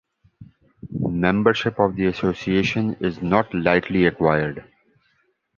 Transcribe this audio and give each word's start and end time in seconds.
Membership 0.99 1.79
of 1.79 1.95
the 1.95 2.07
association 2.07 2.97
is 3.01 3.21
not 3.21 3.53
lightly 3.53 4.07
acquired. 4.07 4.65